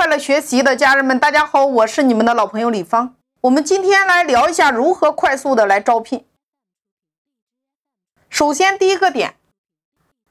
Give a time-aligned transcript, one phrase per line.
[0.00, 3.16] 快乐学习的家人们，大家好，我是你们的老朋友李芳。
[3.42, 6.24] 我们今天来聊一下如何快速的来招聘。
[8.30, 9.34] 首先，第一个点，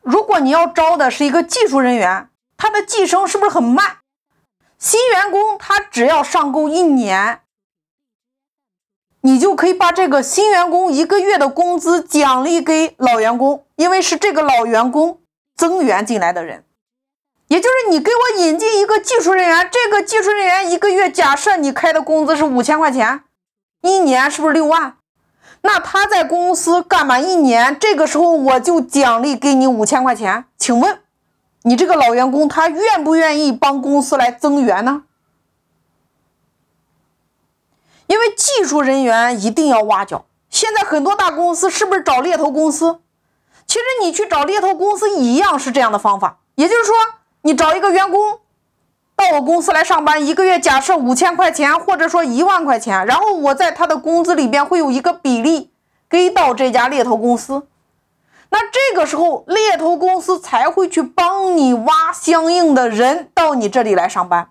[0.01, 3.97] 如果你要招的是一个技术人员，他的晋升是不是很慢？
[4.79, 7.41] 新员工他只要上够一年，
[9.21, 15.21] 你就可以把这个新员工一个月的工资奖励给老员工，因为是这个老员工
[15.55, 16.65] 增援进来的人。
[17.49, 23.23] 也就是你给我引进一个技术人员，这个技术人员一个月，假设你开的工资是五千块钱，
[23.81, 24.97] 一年是不是六万？
[25.61, 30.45] 那他在公司干满一年，这个时候我就奖励给你五千块钱。
[30.59, 31.01] 请问，
[31.63, 35.05] 你这个老员工他愿不愿意帮公司来增援呢？
[38.05, 40.27] 因为技术人员一定要挖角。
[40.51, 42.99] 现在很多大公司是不是找猎头公司？
[43.65, 46.95] 其实你去找猎头公司一样是这样的方法，也就是说。
[47.41, 48.39] 你找一个员工
[49.15, 55.71] 到我公司来上班，一个月假设五千块钱，或者说一万块钱，然后我在他的工资里边会有一个比例
[56.09, 57.67] 给到这家猎头公司，
[58.49, 64.49] 那这个时候猎头公司才会去帮你挖相应的人到你这里来上班。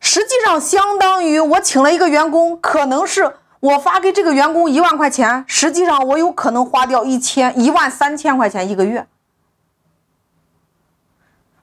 [0.00, 9.06] 实际上，相当于我请了一个员工，可能是我发给这个员工一万块钱，实际上我有可能花掉一千一万三千块钱一个月。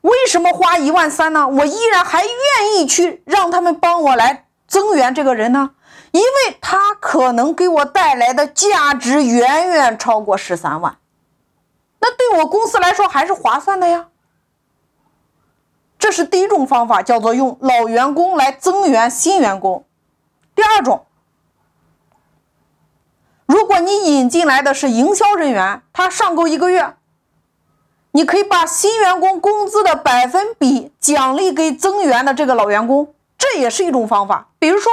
[0.06, 1.48] 为什么花一万三呢？
[1.48, 5.72] 我依然还愿意去让他们帮我来增援这个人呢？
[6.12, 11.00] 因为他可能给我带来的价值远远超过十三万，
[12.00, 14.10] 那对我公司来说还是划算的呀。
[15.98, 19.88] 这是第一种方法，叫做用老员工来增援新员工。
[20.54, 21.08] 第二种，
[23.48, 26.96] 如果你引进来的是营销人员，他上够一个月。
[28.16, 34.48] 你可以把新员工工资的百分比奖励给增员的这个老员工，这也是一种方法。
[34.58, 34.90] 比如说，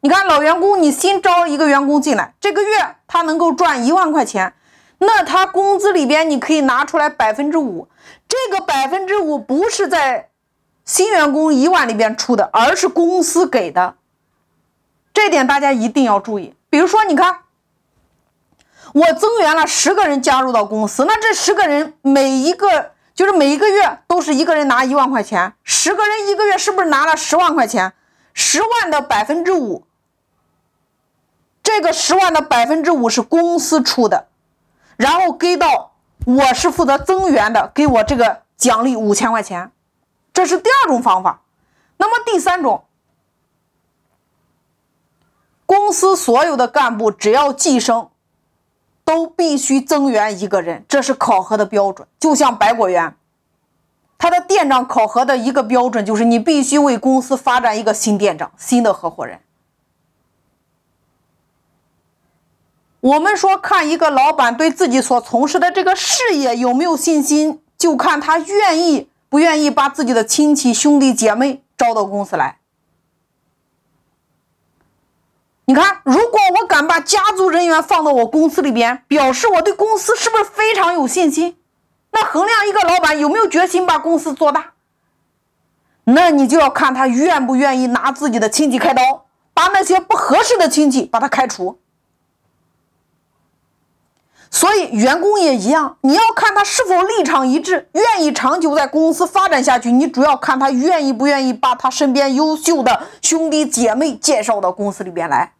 [0.00, 4.54] 你看老员工，你新招一个员工进来，这个月他能够赚一万块钱，
[4.98, 7.86] 那他工资里边你可以拿出来百分之五，
[8.26, 10.30] 这个百分之五不是在
[10.84, 13.94] 新员工一万里边出的，而是公司给的，
[15.12, 16.52] 这点大家一定要注意。
[16.68, 17.43] 比如说，你看。
[18.94, 27.92] 我增援了十个人加入到公司，那这十个人每一个就是每一个月都是一个人拿一万块钱，十个人一个月是不是拿了十万块钱？
[28.32, 29.84] 十万的百分之五，
[31.60, 34.28] 这个十万的百分之五是公司出的，
[34.96, 39.72] 然后给到我是负责增援的，给我这个奖励五千块钱，
[40.32, 41.42] 这是第二种方法。
[41.96, 42.84] 那么第三种，
[45.66, 48.08] 公司所有的干部只要晋升。
[49.04, 52.08] 都必须增援一个人，这是考核的标准。
[52.18, 53.14] 就像百果园，
[54.16, 59.40] 他的店长考核的一个标准就是你必须为公司发展一个新店长、新的合伙人。
[63.00, 72.58] 我们说看一个老板对自己所从事的这个事业有没有信心，就看他愿意不愿意把自己的亲戚兄弟姐妹招到公司来。
[75.66, 76.38] 你看，如果
[76.74, 81.56] 敢把家族人员放到我公司里边，表示我对公司是不是非常有信心？
[82.10, 84.72] 那衡量一个老板有没有决心把公司做大，
[86.02, 91.78] 那你就要看他愿不愿意拿自己的亲戚开刀，把那些不合适的亲戚把他开除。
[94.50, 99.92] 所以员工也一样，你要看他是否立场一致，愿意长久在公司发展下去。
[99.92, 105.53] 你主要看他愿意不愿意把他身边优秀的兄弟姐妹介绍到公司里边来。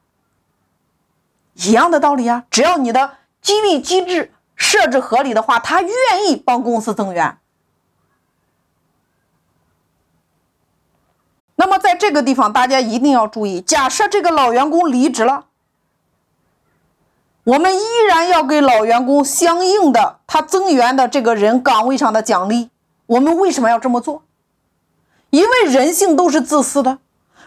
[1.55, 5.91] 一样的道理啊，只要你的激励机制设置合理的话，他愿
[6.29, 7.39] 意帮公司增援。
[11.57, 15.47] 那么在这个地方，大家一定要注意，假设这个老员工离职了。
[17.45, 22.71] 我们依然要给老员工相应的他增援的这个人岗位上的奖励。
[23.07, 24.23] 我们为什么要这么做？
[25.29, 26.99] 因为人性都是自私的。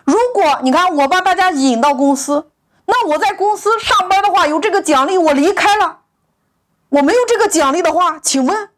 [0.03, 2.47] 如果你看我把大家引到公司，
[2.87, 5.99] 那我在公司上班的话有这个奖励，我离开了，
[6.89, 8.69] 我没有这个奖励的话，请问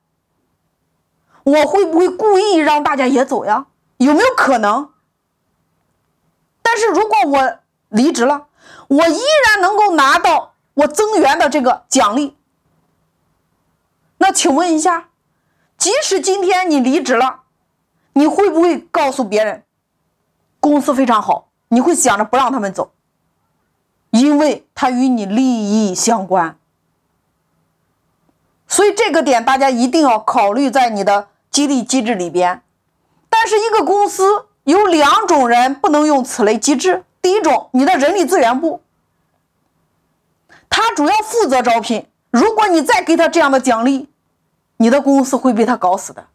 [1.44, 3.68] 我会不会故意让大家也走呀？
[3.96, 4.92] 有没有可能？
[6.62, 8.48] 但是如果我离职了，
[8.90, 10.48] 我依然能够拿到。
[10.76, 12.38] 我增援的这个奖励，
[14.18, 15.10] 那请问一下，
[15.78, 17.42] 即使今天你离职了，
[18.14, 19.66] 你会不会告诉别人
[20.62, 21.50] 公司非常好？
[21.68, 22.94] 你会想着不让他们走，
[24.12, 26.58] 因为他与你利益相关。
[28.68, 32.62] 所以这个点大家一定要考虑在你的激励机制里边。
[33.30, 37.06] 但但是一个公司有两种人不能用此类机制。
[37.22, 38.82] 第一种，你的人力资源部，
[40.70, 42.06] 他主要负责招聘。
[42.32, 44.10] 如果你再给他这样的奖励，
[44.76, 46.28] 你的公司会被他搞死的。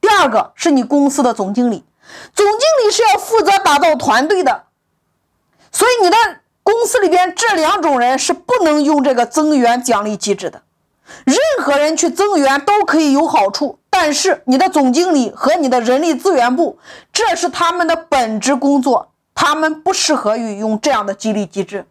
[0.00, 1.84] 第二个是你公司的总经理，
[2.34, 4.64] 总经理是要负责打造团队的，
[5.70, 6.16] 所以你的
[6.80, 10.62] 公司里边这两种人是不能用这个增员奖励机制的。
[11.26, 16.78] 任何人去增员都可以有好处，但是你的总经理和你的人力资源部，
[17.12, 21.84] 这是他们的本职工作，他们不适合于用这样的激励机制。